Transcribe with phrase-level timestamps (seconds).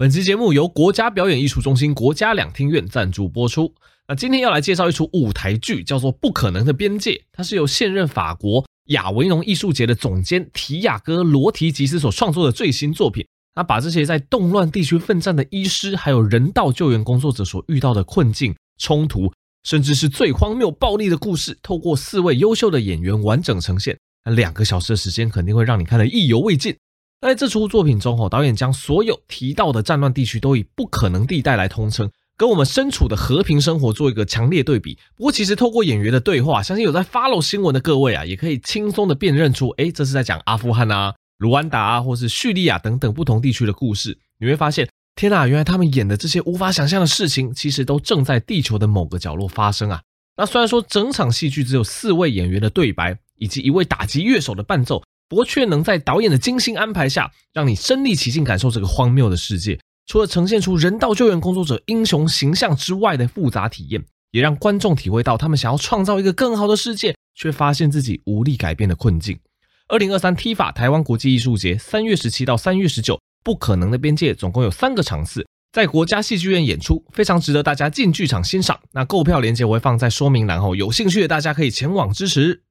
[0.00, 3.70] 本期节目由国家表演艺术中心国家两厅院赞助播出。
[4.08, 13.26] 那今天要来介绍一出舞台剧，叫做《不可能的边界》，它是由现任法国亚维农艺术节的总监提亚戈·罗提吉斯所创作的最新作品。
[13.54, 19.30] 那把这些在动乱地区奋战的医师，还有人道救援工作者所遇到的困境、冲突，
[19.64, 23.98] 甚至是最荒谬暴力的故事，透过四位优秀的演员完整呈现。
[24.24, 26.74] 那两个小时的时间，肯定会让你看得意犹未尽。
[27.20, 34.96] 在这出作品中，哦，导演将所有提到的战乱地区都以不可能地带来通称，跟我们身处的和平生活做一个强烈对比。
[35.16, 44.18] 不过，其实透过演员的对话，相信有在 follow 新闻的各位啊，也可以轻松的辨认出，哎，这是在讲阿富汗啊、卢安达啊，或是叙利亚等等不同地区的故事。
[44.38, 50.00] 你会发现，天哪，原来他们演的这些无法想象的事情，其实都正在地球的某个角落发生啊。
[50.38, 55.02] 那虽然说整场戏剧只有四位演员的对白，以及一位打击乐手的伴奏。
[55.30, 59.78] 不过却能在导演的精心安排下，让你身临其境感受这个荒谬的世界。
[60.06, 69.38] 除了呈现出人道救援工作者英雄形象之外的复杂体验，也让观众体会到他们想要创造一个更好的世界，却发现自己无力改变的困境。
[69.86, 78.80] 二零二三 TIFA 台湾国际艺术节三月十七到三月十九，不可能的边界总共有三个场次，在国家戏剧院演出，非常值得大家进剧场欣赏。
[78.90, 82.62] 那购票链接我会放在说明栏后，有兴趣的大家可以前往支持。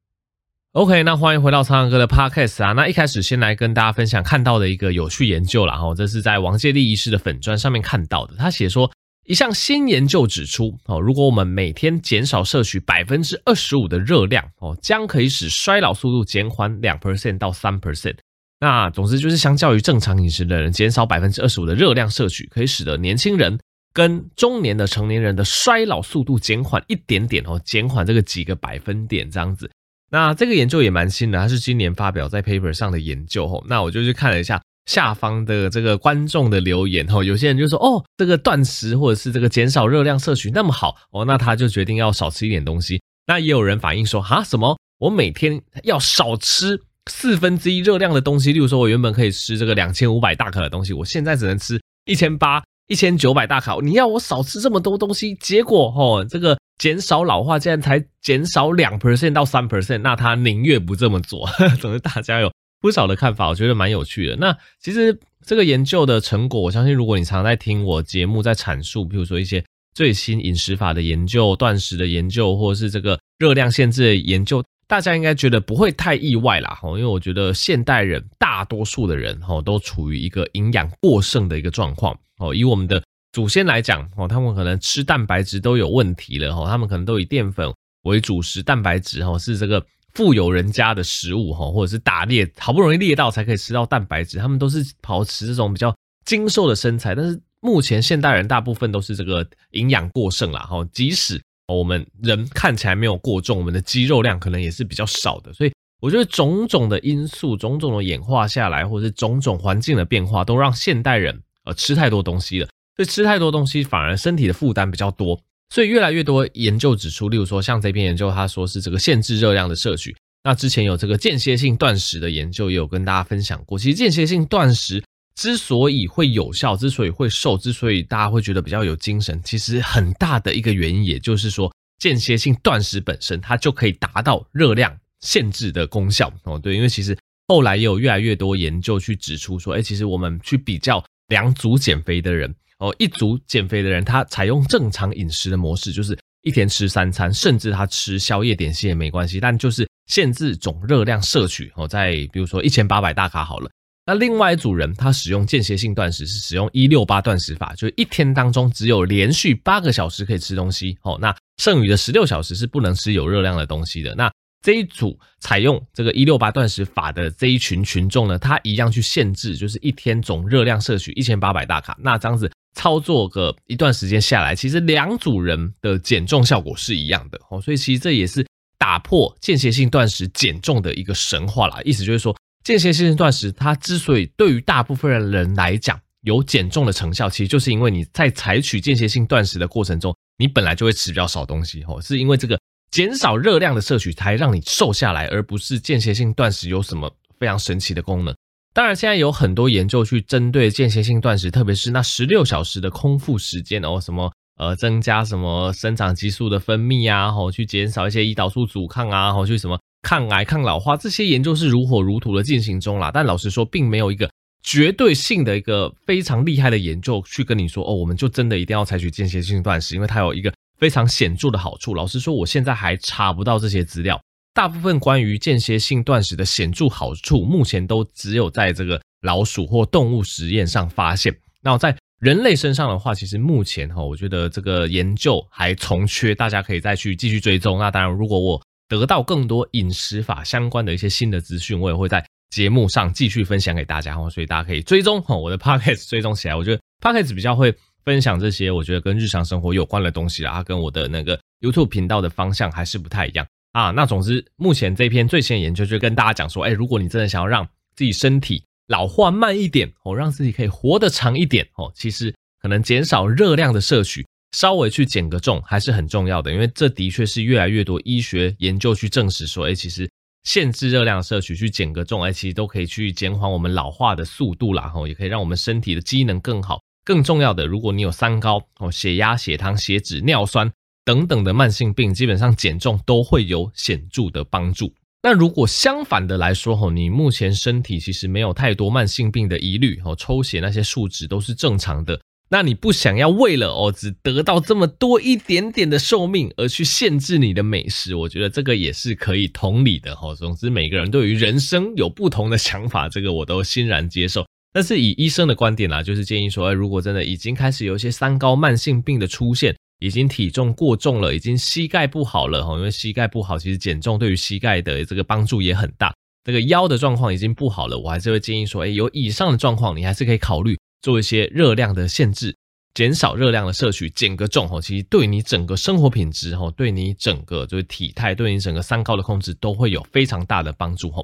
[0.74, 2.74] OK，那欢迎回到苍狼哥的 Podcast 啊。
[2.74, 8.36] 那一开始先来跟大家分享看到的一个有趣研究啦，哈，这是在王介立医师的粉砖上面看到的。
[8.38, 8.92] 他写说，
[9.26, 18.18] 一项新研究指出，哦，如果我们每天减少摄取百分之二十五的热量，哦，将可以使衰老速度减缓两 percent 到三 percent。
[18.60, 23.58] 那总之就是，相较于正常饮食的人，减少百分之二十五的热量摄取，可以使得年轻人
[23.92, 29.68] 跟中年的成年人的衰老速度减缓一点点哦，减缓这个几个百分点这样子。
[30.12, 33.64] 那这个研究也蛮新的，它是今年发表在 paper 上的研究吼。
[33.68, 43.00] 那我就去看了一下下方的这个观众的留言吼，有些人就说哦，这个断食或者是这个减少热量摄取那么好哦，那他就决定要少吃一点东西。
[43.28, 46.82] 那也有人反映说啊，什么我每天要少吃
[47.12, 53.78] 四分之一热量的东西，例如说我原本可以吃这个两千五百大卡的东西，我现在只能吃一千八、一千九百大卡。
[53.84, 56.58] 你要我少吃这么多东西，结果吼这个。
[56.80, 61.48] 减少老化，竟然才减少两 percent 到三 percent，那他宁愿不这么做。
[61.80, 62.52] 总之，大家有
[62.82, 64.38] 不少的看法，我觉得蛮有趣的。
[64.38, 69.64] 那其实这个研究的成果，我相信如果你常在听我节目在阐述，比如说一些
[69.94, 76.80] 最新饮食法的研究、断食的研究，或者是这个热量限制的研究，大家应该觉得不会太意外啦。
[76.84, 82.18] 因为我觉得现代人大多数的人都处于一个营养过剩的一个状况。
[82.38, 83.04] 哦，以我们的。
[83.32, 87.72] 祖先来讲，哦，他们可能吃蛋白质都有问题了，哈，他们可能都以淀粉
[88.04, 95.96] 为主食，蛋白质，哈，是这个富有人家的食物，哈，或者是打猎好不容易猎到才可以吃到蛋白质，他们都是保持这种比较
[96.26, 97.14] 精瘦的身材。
[97.14, 105.54] 但是目前现代人大部分都是这个营养过剩啦，哈，即使我们人看起来没有过重，我们的肌肉量可能也是比较少的。
[105.54, 112.68] 所以我觉得种种的因素，种种的演化下来，或者是种种环境的变化，都让现代人呃吃太多东西了。
[113.00, 120.14] 所以吃太多东西反而身体的负担比较多，所以越来越多研究指出，例如说像这篇研究，他说是这个限制热量的摄取。
[120.44, 123.80] 那之前有这个间歇性断食的研究，也有跟大家分享过。
[123.80, 125.02] 其实间歇性断食
[125.34, 136.60] 之所以会有效，之所以会瘦，之所以大家会觉得比较有精神，其实很大的一个原因，也就是说间歇性断食本身它就可以达到热量限制的功效哦。
[136.60, 137.18] 对，因为其实
[137.48, 142.54] 后来也有越来越多研究去指出说，哎，其实我们去比较两组减肥的人。
[142.80, 151.70] 哦，一组减肥的人，他采用正常饮食的模式，就是一天吃三餐，甚至他吃宵夜点心也没关系，但就是限制总热量摄取。
[151.76, 153.70] 哦，在比如说一千八百大卡好了。
[154.06, 160.98] 那另外一组人，他使用间歇性断食，是使用一六八断食法，就是一天当中只有连续八个小时可以吃东西。
[161.02, 164.16] 哦，那剩余的十六小时是不能吃有热量的东西的。
[164.16, 171.98] 那这一组采用这个一六八断食法的这一群群众呢，他一样去限制，就是一天总热量摄取一千八百大卡。
[172.02, 172.50] 那这样子。
[172.80, 178.46] 操作个一段时间下来，其实两组人的减重效果是一样的哦，所以其实这也是
[178.78, 181.82] 打破间歇性断食减重的一个神话啦。
[181.84, 182.34] 意思就是说，
[182.64, 192.58] 间歇性断食它之所以对于大部分人来讲有减重的成效，其实就是因为你在采取间歇性断食的过程中，你本来就会吃比较少东西哦，是因为这个
[192.92, 198.34] 减少热量的摄取才让你瘦下来，而不是间歇性断食有什么非常神奇的功能。
[198.80, 213.12] 当然，现在有很多研究去针对间歇性断食，特别是那十六小时的空腹时间哦，什么呃增加什么生长激素的分泌啊，吼去减少一些胰岛素阻抗啊，吼去什么抗癌抗老化，这些研究是如火如荼的进行中啦。
[213.14, 214.32] 但老实说，并没有一个
[214.64, 221.94] 绝对性的一个非常厉害的研究去跟你说哦，我们就真的一定要采取间歇性断食，因为它有一个非常显著的好处。
[221.94, 224.18] 老实说，我现在还查不到这些资料。
[224.60, 231.34] 大部分关于间歇性断食的显著好处，目前都只有在这个老鼠或动物实验上发现。
[231.62, 237.80] 那在人类身上的话，其实目前哈，我觉得这个研究还从缺，大家可以再去继续追踪。
[237.80, 244.30] 那当然，如果我得到更多饮食法相关的一些新的资讯，我也会在节目上继续分享给大家哈。
[244.30, 246.56] 所以大家可以追踪哈我的 Podcast 追踪起来。
[246.58, 247.74] 我觉得 Podcast 比较会
[248.04, 253.92] 分享这些，我觉得跟日常生活有关的东西啦，它跟我的那个 YouTube 频道的方向还是不太一样啊。
[253.92, 261.92] 那总之，目前这篇最新的研究就跟大家讲说，哎，如果你真的想要让自己身体老化慢一点哦，让自己可以活得长一点哦。
[261.96, 270.10] 其实可能减少热量的摄取，稍微去减个重还是很重要的，因为这的确是越来越多医学研究去证实说，哎，其实
[270.44, 276.80] 限制热量摄取去减个重，哎，其实都可以去减缓我们老化的速度啦，吼，也可以让我们身体的机能更好。
[277.06, 280.72] 更重要的，如果你有三高哦，血压、血糖、血脂、尿酸
[281.10, 284.94] 等等的慢性病，基本上减重都会有显著的帮助。
[285.24, 300.36] 那如果相反的来说，吼，你目前身体其实没有太多慢性病的疑虑，哦，抽血那些数值都是正常的，那你不想要为了哦，只得到这么多一点点的寿命而去限制你的美食，我觉得这个也是可以同理的，吼。
[300.36, 304.46] 总之，每个人对于人生有不同的想法，这个我都欣然接受。
[304.72, 309.76] 但是以医生的观点啦，就是建议说，如果真的已经开始有一些三高慢性病的出现。
[310.00, 316.14] 已经体重过重了，已经膝盖不好了哈，因为膝盖不好，其实减重对于膝盖的这个帮助也很大。
[316.46, 322.56] 这个腰的状况已经不好了，我还是会建议说，哎，有以上的状况，你还是可以考虑做一些热量的限制，
[322.94, 331.22] 减少热量的摄取，减个重哈，其实对你整个生活品质哈，对你整个就是体态，对你整个三高的控制都会有非常大的帮助哈。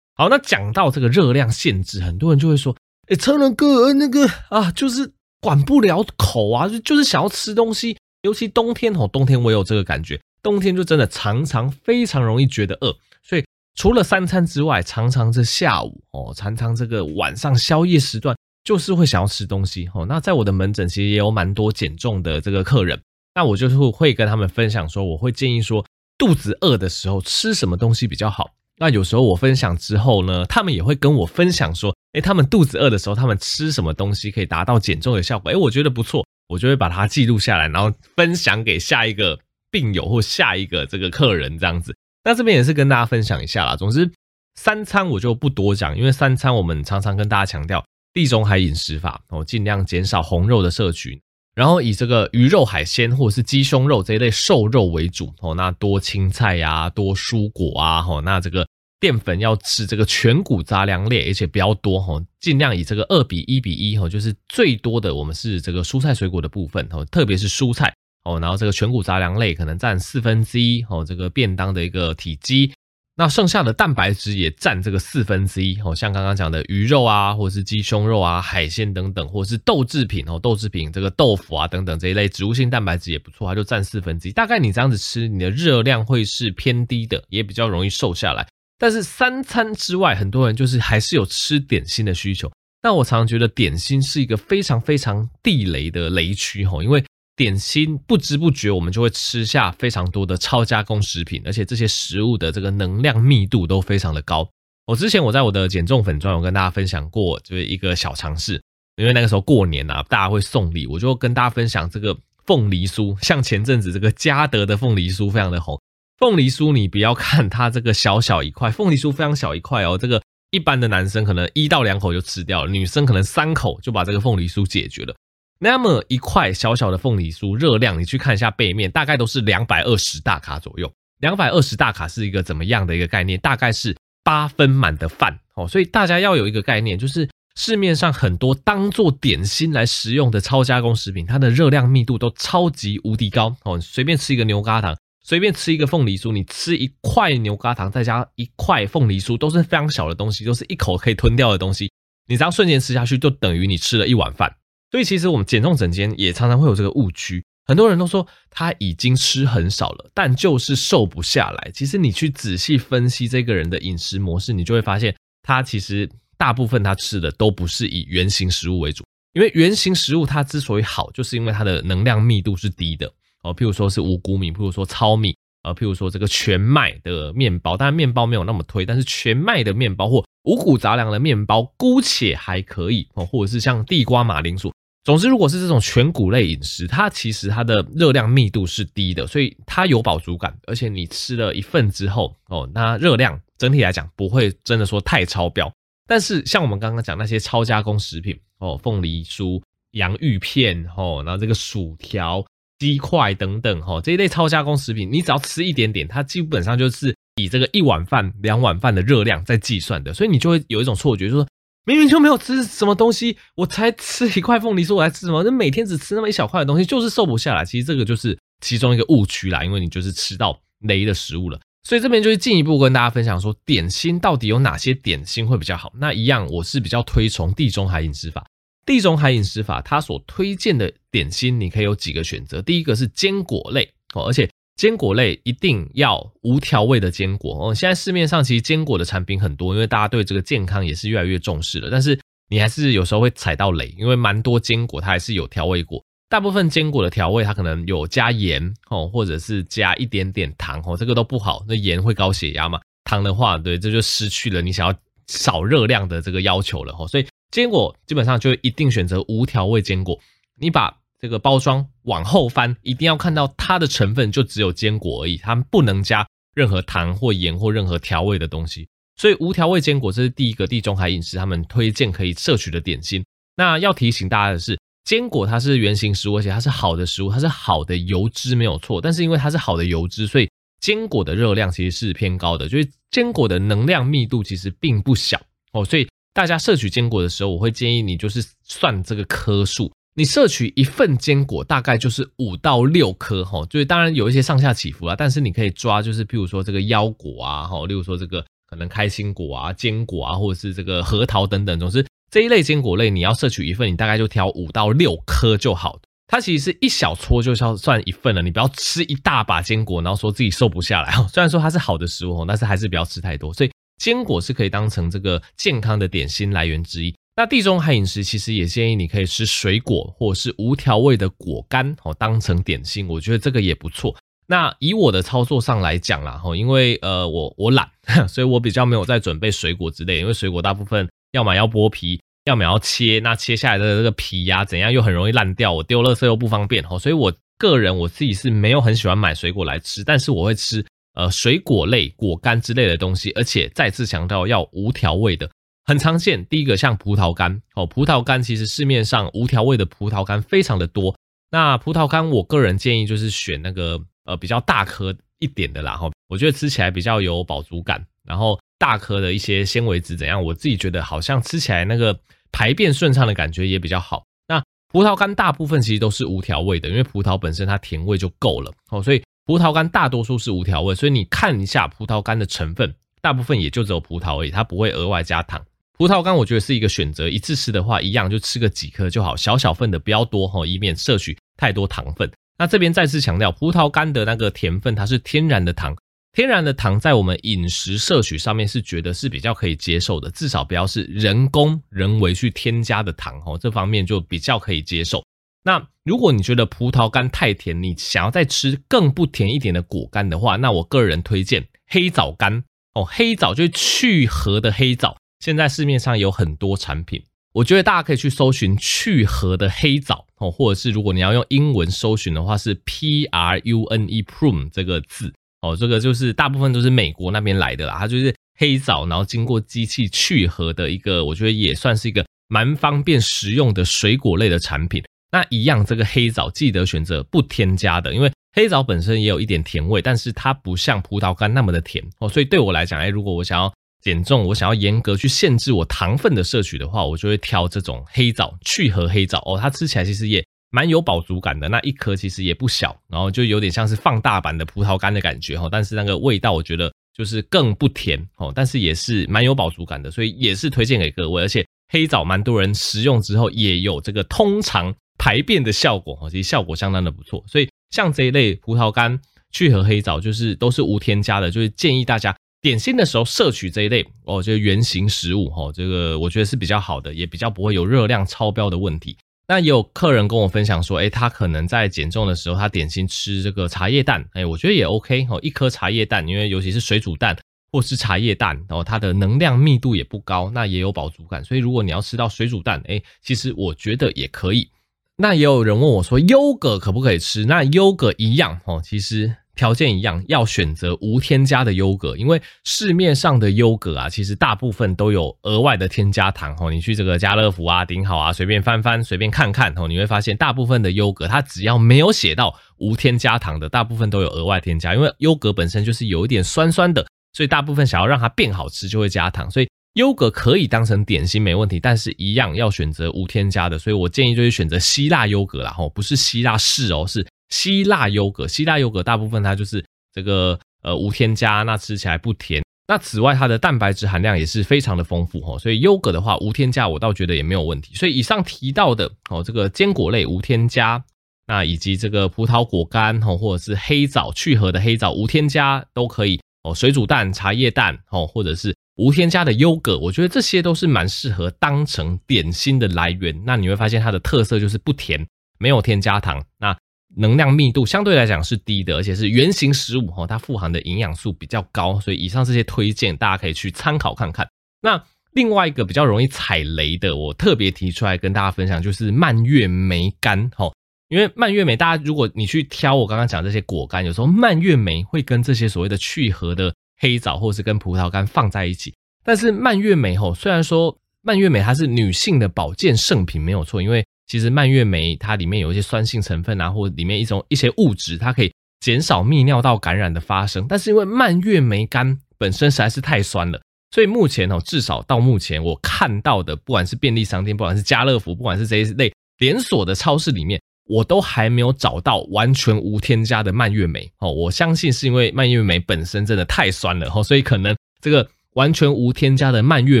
[0.16, 2.76] 好，那讲到这个热量限制，很多人就会说，
[3.08, 7.96] 哎，超人哥那个啊，就是管不了口啊，就就是想要吃东西。
[8.24, 13.44] 尤其冬天哦，冬天我有这个感觉，冬天就真的常常非常容易觉得饿，所以
[13.74, 18.34] 除了三餐之外，常常这下午哦，常常这个晚上宵夜时段，
[18.64, 20.06] 就是会想要吃东西哦。
[20.08, 22.98] 那在我的门诊其实也有蛮多减重的这个客人，
[23.34, 25.84] 那我就是会跟他们分享说，我会建议说，
[26.16, 28.50] 肚子饿的时候吃什么东西比较好。
[28.78, 35.52] 那有时候我分享之后呢，他们也会跟我分享说，诶，他们肚子饿的时候，他们吃什么东西可以达到减重的效果？
[35.52, 36.26] 诶，我觉得不错。
[36.48, 39.38] 我就会把它记录下来，然后分享给下一个
[39.70, 41.96] 病友或下一个这个客人这样子。
[42.24, 43.76] 那这边也是跟大家分享一下啦。
[43.76, 44.10] 总之，
[44.54, 51.20] 三餐我就不多讲，因为三餐我们常常跟大家强调地中海饮食法哦，尽量减少红肉的摄取，
[51.54, 55.54] 然后以这个鱼肉、海鲜或者是鸡胸肉这一类瘦肉为主哦。
[55.54, 58.66] 那多青菜呀，多蔬果啊，哦，那这个。
[59.04, 72.72] 淀粉要吃这个全谷杂粮类，而且比较多哈，尽量以这个二比一比一哈，就是最多的我们是这个蔬菜水果的部分哈，特别是蔬菜哦，然后这个全谷杂粮类可能占四分之一哦，这个便当的一个体积，
[73.14, 88.46] 那剩下的蛋白质也占这个四分之一哦，像刚刚讲的鱼肉啊，或者是鸡胸肉啊、海鲜等等，或者是豆制品哦，豆制品这个豆腐啊等等这一类植物性蛋白质也不错，它就占四分之一，大概你这样子吃，你的热量会是偏低的，也比较容易瘦下来。
[88.78, 92.50] 但是三餐之外，很多人就是还是有吃点心的需求。
[92.82, 97.02] 那我常常觉得点心是一个非常非常地雷的雷区吼，因为
[97.34, 104.48] 点心不知不觉我们就会吃下非常多的超加工食品，而且这些食物的这个能量密度都非常的高。
[104.86, 108.60] 我之前我在我的减重粉专有跟大家分享过，就是一个小尝试，
[108.96, 115.80] 因为那个时候过年啊，大家会送礼，我就跟大家分享这个凤梨酥，像前阵子这个嘉德的凤梨酥非常的红。
[116.24, 119.98] 凤梨酥，你不要看它这个小小一块， 凤梨酥非常小一块哦。
[119.98, 125.14] 这个一般的男生可能一到两口就吃掉了，女生可能三口就把这个凤梨酥解决了。
[125.58, 130.90] 那么一块小小的凤梨酥，热量你去看一下背面，大概都是两百二十大卡左右。
[131.20, 133.38] 两百二十大卡是一个怎么样的一个概念？
[133.40, 135.68] 大概是八分满的饭哦。
[135.68, 143.78] 所以大家要有一个概念，就是市面上很多当做点心来食用的超加工食品，它的热量密度都超级无敌高哦。
[143.78, 144.96] 随便吃一个牛轧糖。
[145.26, 151.90] 随便吃一个凤梨酥，你吃一块牛轧糖，再加一块凤梨酥，都是非常小的东西，都是一口可以吞掉的东西。
[152.28, 154.54] 你这样瞬间吃下去，就等于你吃了一碗饭。
[154.90, 161.70] 所以其实我们减重整间也常常会有这个误区，很多人都说他已经吃很少了，但就是瘦不下来。
[161.72, 173.10] 其实你去仔细分析这个人的饮食模式，你就会发现，他其实大部分他吃的都不是以原型食物为主，因为原型食物它之所以好，就是因为它的能量密度是低的。
[173.44, 184.72] 哦，譬如说是五谷米，譬如说糙米，呃，譬如说这个全麦的面包，当然面包没有那么推，但是全麦的面包或五谷杂粮的面包姑且还可以哦，或者是像地瓜、马铃薯。
[185.04, 195.70] 总之，如果是这种全谷类饮食，它其实它的热量密度是低的，所以它有饱足感，而且你吃了一份之后哦，那热量整体来讲不会真的说太超标。
[196.06, 199.60] 但是像我们刚刚讲那些超加工食品哦，凤梨酥、
[199.90, 202.42] 洋芋片哦，然后这个薯条。
[202.78, 211.48] 鸡块等等哈，这一类超加工食品，你只要吃一点点，它基本上就是以这个一碗饭、两碗饭的热量在计算的，所以你就会有一种错觉，就是说
[211.86, 215.42] 明明就没有吃什么东西，我才吃一块凤梨酥，我还吃什么？
[215.42, 217.64] 那每天只吃那么一小块的东西，就是瘦不下来。
[217.64, 221.60] 其实这个就是其中一个误区啦，因为你就是吃到雷的食物了。
[221.86, 225.92] 所以这边就是进一步跟大家分享说，点心到底有哪些点心会比较好？
[225.98, 228.46] 那一样，我是比较推崇地中海饮食法。
[228.86, 232.60] 地中海饮食法，它所推荐的点心，你可以有几个选择。
[232.60, 237.74] 第一个是坚果类哦，而且坚果类一定要无调味的坚果哦。
[237.74, 241.88] 现在市面上其实坚果的产品很多，因为大家对这个健康也是越来越重视了。
[241.90, 246.04] 但是你还是有时候会踩到雷，因为蛮多坚果它还是有调味果。
[246.28, 251.64] 大部分坚果的调味它可能有加盐哦，或者是加一点点糖哦，这个都不好。
[251.68, 254.94] 那盐会高血压嘛，糖的话，对，这就失去了你想要
[255.28, 257.26] 少热量的这个要求了哦，所以。
[257.54, 260.18] 坚果基本上就一定选择无调味坚果。
[260.58, 268.88] 你把这个包装往后翻，一定要看到它的成分就只有坚果而已，它不能加任何糖或盐或任何调味的东西。
[269.14, 273.24] 所以无调味坚果这是第一个地中海饮食他们推荐可以摄取的点心。
[273.56, 279.00] 那要提醒大家的是，坚果它是原型食物，而且它是好的食物，它是好的油脂没有错。
[279.00, 286.08] 但是因为它是好的油脂，所以坚果的热量其实是偏高的，就是坚果的能量密度其实并不小哦，所以。
[286.34, 289.90] 大家摄取坚果的时候，我会建议你就是算这个颗数。
[290.16, 306.00] 你摄取一份坚果大概就是五到六颗哈，就是当然有一些上下起伏啊，但是你可以抓就是譬如说这个腰果啊哈，例如说这个可能开心果啊、坚果啊，或者是这个核桃等等，总之这一类坚果类你要摄取一份，你大概就挑五到六颗就好。
[306.26, 311.12] 它其实是一小撮就要算一份了，你不要吃一大把坚果，然后说自己瘦不下来。
[311.28, 313.52] 虽然说它是好的食物哦，但是还是不要吃太多。
[313.54, 313.70] 所以。
[313.98, 317.14] 坚果是可以当成这个健康的点心来源之一。
[317.36, 324.14] 那地中海饮食其实也建议你可以吃水果或者是无调味的果干哦，当成点心，我觉得这个也不错。
[324.46, 327.90] 那以我的操作上来讲啦，哈，因为呃我我懒，
[328.28, 340.84] 所以我比较没有在准备水果之类，因为水果大部分要么要剥皮，要么要切，那切下来的这个皮呀怎样又很容易烂掉，我丢垃圾又不方便哈，所以我个人我自己是没有很喜欢买水果来吃，但是我会吃。
[341.14, 345.48] 呃，水果类、果干之类的东西，而且再次强调要无调味的，
[345.84, 346.44] 很常见。
[346.46, 351.16] 第一个像葡萄干哦，葡萄干其实市面上无调味的葡萄干非常的多。
[351.52, 362.18] 那葡萄干，我个人建议就是选那个呃比较大颗一点的啦哈，我觉得吃起来比较有饱足感，然后大颗的一些纤维质怎样，我自己觉得好像吃起来那个
[362.50, 364.24] 排便顺畅的感觉也比较好。
[364.48, 369.22] 那葡萄干大部分其实都是无调味的，因为葡萄本身它甜味就够了哦，所以。
[369.46, 375.62] 葡萄干大多数是无调味，所以你看一下葡萄干的成分，大部分也就只有葡萄而已，它不会额外加糖。
[375.98, 382.30] 葡萄干我觉得是一个选择，一次吃的话，一样就吃个几颗就好，小小份的不要多哈，以免摄取太多糖分。
[382.58, 385.94] 那这边再次强调，葡萄干的那个甜分它是天然的糖，
[386.32, 395.22] 天然的糖在我们饮食摄取上面是觉得是比较可以接受的，至少不要是人工人为去添加的糖哦，这方面就比较可以接受。
[395.66, 403.02] 那如果你觉得葡萄干太甜，你想要再吃更不甜一点的果干的话，那我个人推荐黑枣干哦。
[403.04, 407.22] 黑枣就是去核的黑枣，现在市面上有很多产品，
[407.54, 425.02] 我觉得大家可以去搜寻去核的黑枣哦，或者是如果你要用英文搜寻的话，是 P R U N E prune 这个字哦，这个就是大部分都是美国那边来的啦，它就是黑枣，然后经过机器去核的一个，我觉得也算是一个蛮方便食用的水果类的产品。
[425.34, 432.28] 那一样，这个黑枣记得选择不添加的，因为黑枣本身也有一点甜味，但是它不像葡萄干那么的甜哦。
[432.28, 439.58] 所以对我来讲，哎，如果我想要减重，我想要严格去限制我糖分的摄取的话，我就会挑这种黑枣去核黑枣哦。
[439.60, 445.68] 它吃起来其实也蛮有饱足感的，那一颗其实也不小，然后就有点像是放大版的葡萄干的感觉哈。
[445.68, 451.42] 但是那个味道我觉得就是更不甜哦，但是也是蛮有饱足感的，所以也是推荐给各位。
[451.42, 454.94] 而且黑枣蛮多人食用之后也有这个通常。
[455.24, 459.18] 排便的效果哈，其实效果相当的不错，所以像这一类葡萄干
[459.52, 469.16] 去核黑枣，就是都是无添加的，就是建议大家点心的时候摄取这一类哦，就是原型食物哈，这个我觉得是比较好的，也比较不会有热量超标的问题。
[469.48, 477.34] 那也有客人跟我分享说，诶，他可能在减重的时候，他点心吃这个茶叶蛋，诶，我觉得也 OK 哦，一颗茶叶蛋，因为尤其是水煮蛋
[477.72, 484.68] 或是茶叶蛋，然后它的能量密度也不高，那也有饱足感，所以如果你要吃到水煮蛋，诶，其实我觉得也可以。
[485.16, 487.44] 那也有人问我说，优格可不可以吃？
[487.44, 489.36] 那优格一样哦，其实。
[489.56, 496.72] 条件一样，要选择无添加的优格，因为市面上的优格啊，其实大部分都有额外的添加糖哦。
[496.72, 504.92] 你去这个家乐福啊、顶好啊，随便翻翻、随便看看哦，你会发现大部分的优格，它只要没有写到无添加糖的，大部分都有额外添加。
[504.92, 509.48] 因为优格本身就是有一点酸酸的，所以大部分想要让它变好吃，就会加糖。
[509.48, 513.78] 所以优格可以当成点心没问题，但是一样要选择无添加的。
[513.78, 517.26] 所以我建议就是选择希腊优格啦，吼，不是希腊式哦，是。
[517.50, 522.64] 希腊优格，希腊优格大部分它就是这个呃无添加，那吃起来不甜。
[522.88, 527.94] 那此外，它的蛋白质含量也是非常的丰富哦，所以优格的话无添加，我倒觉得也没有问题。
[527.94, 531.04] 所以以上提到的哦，这个坚果类无添加，
[531.46, 536.74] 那以及这个葡萄果干哦，或者是黑枣去核的黑枣无添加都可以哦。
[536.74, 543.42] 水煮蛋、茶叶蛋哦，或者是无添加的优格，我觉得这些都是蛮适合当成点心的来源。
[543.44, 545.26] 那你会发现它的特色就是不甜，
[545.58, 546.44] 没有添加糖。
[546.58, 546.76] 那
[547.16, 554.48] 能量密度相对来讲是低的，而且是原型食物哈，它富含的营养素比较高，所以以上这些推荐大家可以去参考看看。
[554.80, 560.72] 那另外一个比较容易踩雷的，我特别提出来跟大家分享，就是蔓越莓干哈，
[561.08, 580.66] 因为蔓越莓大家如果你去挑我刚刚讲这些果干，有时候蔓越莓会跟这些所谓的去核的黑枣或是跟葡萄干放在一起，但是蔓越莓吼，虽然说蔓越莓它是女性的保健圣品没有错，因为其实蔓越莓它里面有一些酸性成分啊，或里面一种一些物质，它可以减少泌尿道感染的发生。
[580.68, 583.60] 但是因为蔓越莓干本身实在是太酸了，
[583.90, 594.10] 所以目前哦，至少到目前我看到的，不管是便利商店，不管是家乐福，不管是这一类连锁的超市里面，我都还没有找到完全无添加的蔓越莓。
[594.18, 600.00] 哦，我相信是因为蔓越莓本身真的太酸了哈，所以可能这个完全无添加的蔓越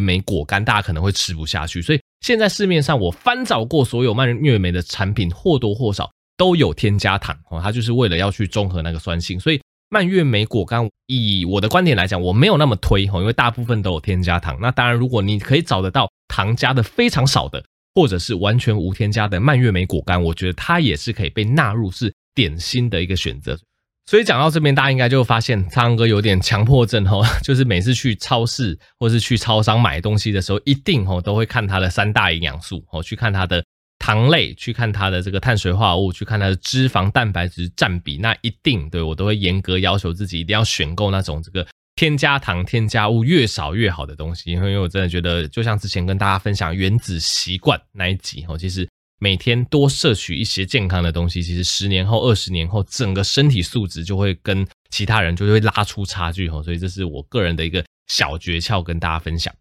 [0.00, 2.00] 莓果干，大家可能会吃不下去，所以。
[2.20, 9.38] 现在市面上我翻找过所有蔓越莓的产品，或多或少都有添加糖哦，它就是为了要去中和那个酸性。
[9.38, 14.56] 所以蔓越莓果干，以我的观点来讲，我没有那么推哦，因为大部分都有添加糖。
[14.58, 17.62] 那当然，如果你可以找得到糖加的非常少的，
[17.94, 23.58] 或者是完全无添加的蔓越莓果干，我觉得它也是可以被纳入是点心的一个选择。
[24.06, 33.64] 所以讲到这边，大家应该就发现苍哥有点强迫症吼， 就是每次去超市或是去超商买东西的时候，一定吼都会看它的三大营养素哦，去看它的
[33.98, 38.18] 糖类，去看它的这个碳水化合物，去看它的脂肪蛋白质占比。
[38.18, 48.88] 那一定对我都会严格要求自己一定要选购那种这个添加糖、添加物越少越好的东西，因为我真的觉得，就像之前跟大家分享原子习惯那一集吼，其实。
[49.20, 56.62] 每天多摄取一些健康的东西，其实十年后、二十年后，整个身体素质就会跟其他人就会拉出差距哈。
[56.62, 59.54] 所以这是我个人的一个小诀窍，跟大家分享。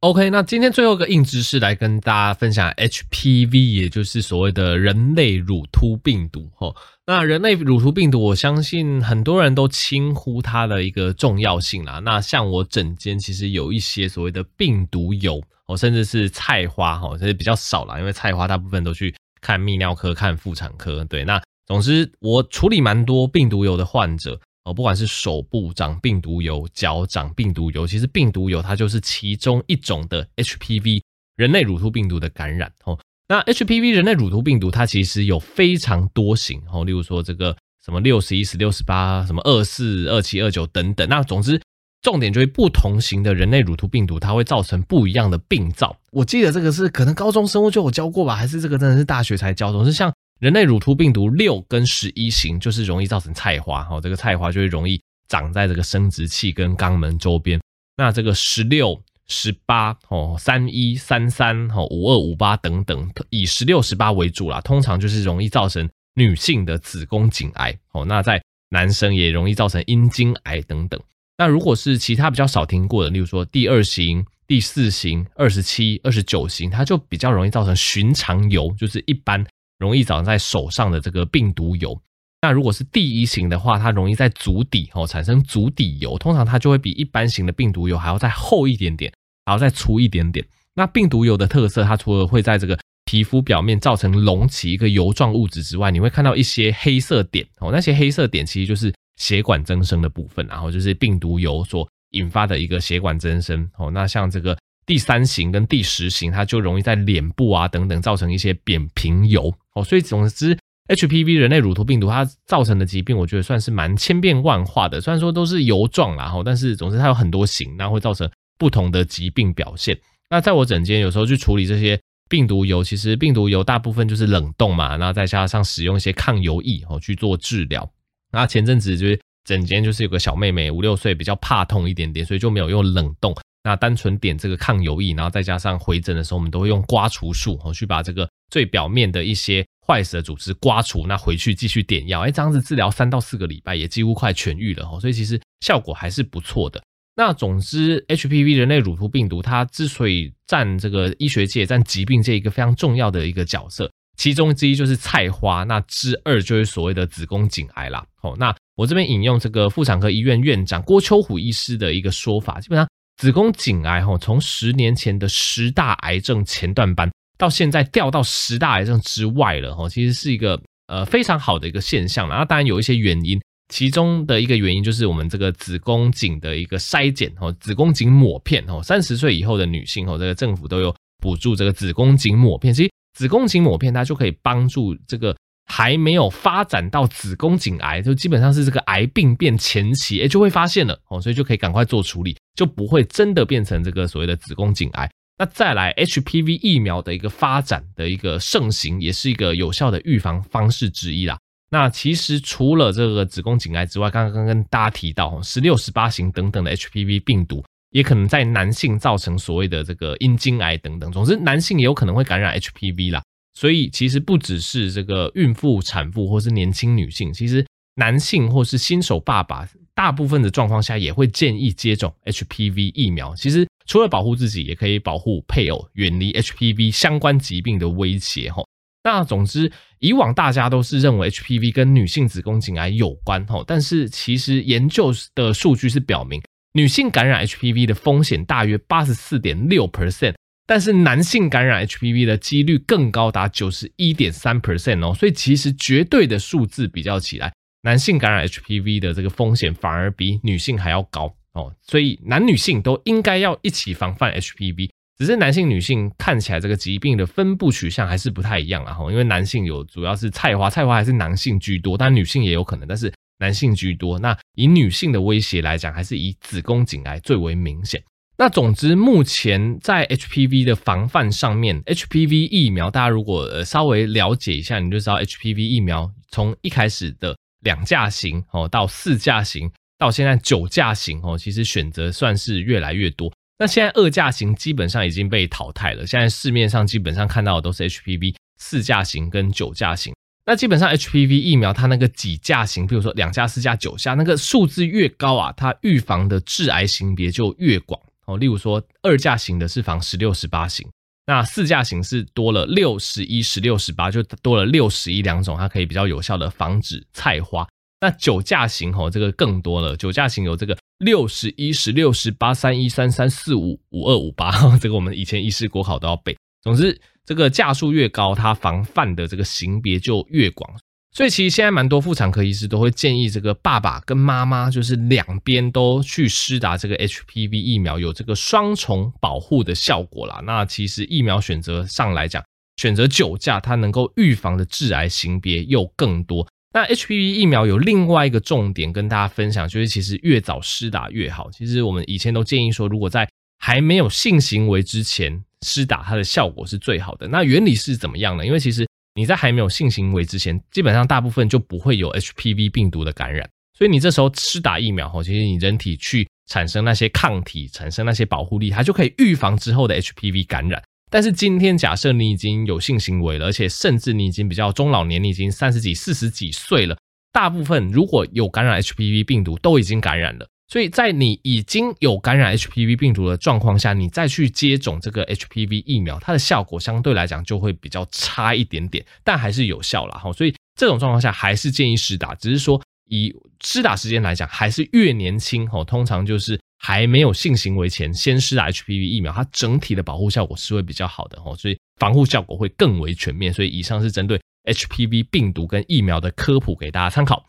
[0.00, 6.74] OK，那今天最后一个硬知识来跟大家分享 HPV，也就是所谓的人类乳突病毒哈。
[7.08, 12.00] 那人类乳头病毒，我相信很多人都轻忽它的一个重要性啦。
[12.00, 15.42] 那像我诊间其实有一些所谓的病毒疣。
[15.66, 21.04] 哦，甚至是菜花哈，这些比较少啦，因为菜花大部分都去看泌尿科、看妇产科。
[21.06, 31.02] 对，那总之我处理蛮多病毒疣的患者哦，不管是手部长病毒疣、脚长病毒疣，其实病毒疣它就是其中一种的 HPV
[31.36, 32.96] 人类乳头病毒的感染哦。
[33.28, 41.08] 那 HPV 人类乳突病毒它其实有非常多型哦，例如说这个什么六十一、十六、十八，什么二四、二七、二九等等。
[41.08, 41.60] 那总之。
[42.02, 45.96] 重点就是不同型的人类乳突病毒，它会造成不一样的病灶。
[46.12, 49.72] 我记得这个是可能高中生物就有教过吧，还是这个真的是大学才教？
[49.72, 57.60] 总是像人类乳突病毒六跟十一型，就是容易造成菜花，哈，这个菜花就会容易长在这个生殖器跟肛门周边。
[57.96, 71.00] 那这个十六、十八，哦，三一、三三，哦，五二、五八等等，以十六、十八为主啦，通常就是容易造成女性的子宫颈癌，哦，那在男生也容易造成阴茎癌等等。
[71.38, 79.44] 那如果是其他比较少听过的，例如说第二型、第四型、二十七、二十九型，它就比较容易造成寻常疣，就是一般
[79.78, 82.00] 容易长在手上的这个病毒疣。
[82.42, 89.12] 那如果是第一型的话，它容易在足底哦产生足底疣，通常它就会比一般型的病毒疣还要再厚一点点，
[89.44, 90.46] 还要再粗一点点。
[90.74, 98.92] 那病毒疣的特色，它除了会在这个皮肤表面造成隆起一个油状物质之外，你会看到一些黑色点哦，那些黑色点其实就是。
[99.18, 103.90] 血管增生的部分，然后就是病毒疣所引发的一个血管增生哦。
[103.90, 109.82] 那像这个第三型跟第十型，它就容易在脸部啊等等造成一些扁平疣哦。
[109.82, 110.54] 所以总之
[110.88, 115.00] ，HPV 人类乳头病毒它造成的疾病，我觉得算是蛮千变万化的。
[115.00, 119.98] 虽然说都是疣状啦，但是总之它有很多型，那会造成不同的疾病表现。
[120.28, 127.88] 那在我诊间有时候去处理这些病毒疣，其实病毒疣大部分就是冷冻嘛，然后再加上使用一些抗疣液哦去做治疗。
[128.32, 146.82] 那前阵子就是诊间就是有个小妹妹五六岁，比较怕痛一点点，所以就没有用冷冻，那单纯点这个抗疣液，然后再加上回诊的时候，我们都会用刮除术哦去把这个最表面的一些坏死的组织刮除，那回去继续点药，哎，这样子治疗三到四个礼拜也几乎快痊愈了哦，所以其实效果还是不错的。
[147.18, 158.04] 那总之，HPV 人类乳头病毒它之所以占这个医学界、占疾病界一个非常重要的一个角色，其中之一就是菜花，那之二就是所谓的子宫颈癌啦。
[158.20, 172.36] 哦，那我这边引用这个妇产科医院院长郭秋虎医师的一个说法，基本上子宫颈癌哈，从十年前的十大癌症前段班，到现在掉到十大癌症之外了哈，其实是一个呃非常好的一个现象了。
[172.36, 173.40] 那当然有一些原因。
[173.68, 182.72] 其中的一个原因就是我们这个子宫颈的一个筛检哦，子宫颈抹片哦，三十岁以后的女性哦，这个政府都有补助这个子宫颈抹片。
[182.72, 195.10] 其实子宫颈抹片它就可以帮助这个还没有发展到子宫颈癌，就基本上是这个癌病变前期，哎，就会发现了哦，所以就可以赶快做处理，就不会真的变成这个所谓的子宫颈癌。
[195.38, 201.38] 那再来 HPV 疫苗的一个发展的一个盛行，也是一个有效的预防方式之一啦。
[201.70, 211.10] 那其实除了这个子宫颈癌之外，刚刚跟大家提到十六、十八型等等的 HPV 病毒，也可能在男性造成所谓的这个阴茎癌等等。
[211.12, 213.22] 总之，男性也有可能会感染 HPV 啦。
[213.52, 223.34] 所以，其实不只是这个孕妇、产妇或是年轻女性，其实男性或是新手爸爸，大部分的状况下也会建议接种 HPV 疫苗。
[223.34, 228.50] 其实除了保护自己，也可以保护配偶，远离 HPV 相关疾病的威胁。
[228.50, 228.64] 哈。
[229.04, 229.70] 那总之，
[230.00, 240.34] 以往大家都是认为 HPV 跟女性子宫颈癌有关吼，但是其实研究的数据是表明，女性感染 HPV 的风险大约八十四点六 percent，
[240.66, 254.90] 但是男性感染 HPV 的几率更高达九十一点三 percent 哦，所以其实绝对的数字比较起来，男性感染 HPV 的这个风险反而比女性还要高哦，所以男女性都应该要一起防范 HPV。
[255.18, 264.18] 只是男性、女性看起来这个疾病的分布取向还是不太一样啊，哈，因为男性有主要是菜花，菜花还是男性居多，但女性也有可能，但是男性居多。
[264.18, 268.02] 那以女性的威胁来讲，还是以子宫颈癌最为明显。
[268.36, 283.32] 那总之，目前在 HPV 的防范上面，HPV 疫苗大家如果稍微了解一下，你就知道 HPV 疫苗从一开始的两价型哦，到四价型，到现在九价型哦，其实选择算是越来越多。
[283.58, 290.14] 那现在二价型基本上已经被淘汰了，现在市面上基本上看到的都是 HPV 四价型跟九价型。
[290.44, 298.36] 那基本上 HPV 疫苗它那个几价型，比如说两价、四价、九价，那个数字越高啊，它预防的致癌型别就越广哦。
[298.36, 300.86] 例如说二价型的是防十六、十八型，
[301.26, 307.66] 那四价型是多了六、十一、十六、十八，就多了六、十一两种，它可以比较有效的防止菜花。
[308.00, 309.96] 那九价型吼，这个更多了。
[309.96, 316.36] 九价型有这个六十一、十六、十八、三一、三三、四五、五二、五八， 这个我们以前医师国考都要背。
[316.62, 320.68] 总之，这个价数越高，它防范的这个型别就越广。
[321.12, 330.42] 所以，其实现在蛮多妇产科医师都会建议这个爸爸跟妈妈，就是两边都去施打这个 HPV 疫苗，有这个双重保护的效果啦。
[330.44, 332.44] 那其实疫苗选择上来讲，
[332.76, 336.46] 选择九价，它能够预防的致癌型别又更多。
[336.76, 341.50] 那 HPV 疫苗有另外一个重点跟大家分享，就是其实越早施打越好。
[341.50, 343.26] 其实我们以前都建议说，如果在
[343.58, 347.26] 还没有性行为之前施打，它的效果是最好的。
[347.28, 348.44] 那原理是怎么样呢？
[348.44, 360.82] 因为其实你在还没有性行为之前，基本上大部分就不会有 HPV 病毒的感染，所以你这时候施打疫苗后，其实你人体去产生那些抗体，产生那些保护力，它就可以预防之后的 HPV 感染。
[361.10, 366.98] 但是今天假设你已经有性行为了，而且甚至你已经比较中老年，你已经三十几、四十几岁了，
[367.32, 380.18] 大部分如果有感染 HPV 病毒都已经感染了，所以在你已经有感染 HPV 病毒的状况下，你再去接种这个 HPV 疫苗，它的效果相对来讲就会比较差一点点，但还是有效啦。
[380.18, 380.32] 哈。
[380.32, 386.58] 所以这种状况下还是建议施打，只是说以施打时间来讲，还是越年轻哦，通常就是。
[386.78, 393.50] 还没有性行为前先施打 HPV 疫苗，它整体的保护效果是会比较好的哦，所以防护效果会更为全面。
[393.50, 397.46] 所以以上是针对 HPV 病毒跟疫苗的科普，给大家参考。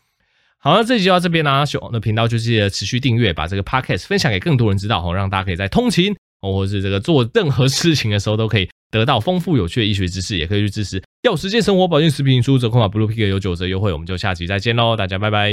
[0.56, 15.52] 好，那这集就到这边啦，喜欢的频道就记得持续订阅，把这个 podcast 分享给更多人知道哦，让大家可以在通勤、哦，或者是这个做任何事情的时候都可以得到丰富有趣的医学知识，也可以去支持药食健生活保健食品输入折扣码 Blue Pig 有九折优惠，我们就下期再见喽，大家拜拜。